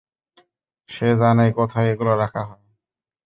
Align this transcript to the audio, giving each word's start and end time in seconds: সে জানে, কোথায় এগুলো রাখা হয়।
সে 0.89 1.09
জানে, 1.19 1.45
কোথায় 1.57 1.87
এগুলো 1.91 2.11
রাখা 2.15 2.41
হয়। 2.43 2.63